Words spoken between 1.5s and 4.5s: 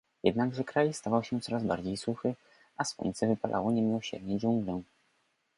bardziej suchy, a słońce wypalało niemiłosiernie